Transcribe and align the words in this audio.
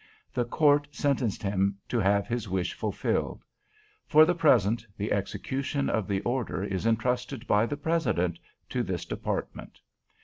"The 0.33 0.45
Court 0.45 0.87
sentenced 0.89 1.43
him 1.43 1.77
to 1.89 1.99
have 1.99 2.25
his 2.25 2.49
wish 2.49 2.73
fulfilled. 2.73 3.43
"For 4.07 4.25
the 4.25 4.33
present, 4.33 4.83
the 4.97 5.11
execution 5.11 5.91
of 5.91 6.07
the 6.07 6.21
order 6.21 6.63
is 6.63 6.87
intrusted 6.87 7.45
by 7.45 7.67
the 7.67 7.77
President 7.77 8.39
to 8.69 8.81
this 8.81 9.05
Department. 9.05 9.79